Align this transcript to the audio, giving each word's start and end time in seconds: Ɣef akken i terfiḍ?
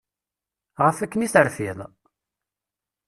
Ɣef 0.83 0.97
akken 0.99 1.25
i 1.25 1.27
terfiḍ? 1.33 1.77